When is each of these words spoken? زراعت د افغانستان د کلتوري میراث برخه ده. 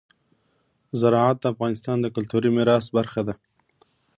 زراعت 0.99 1.37
د 1.41 1.45
افغانستان 1.53 1.97
د 2.01 2.07
کلتوري 2.15 2.49
میراث 2.57 2.85
برخه 2.97 3.21
ده. 3.27 3.33